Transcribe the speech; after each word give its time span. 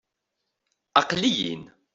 Aql-iyi-n. 1.01 1.63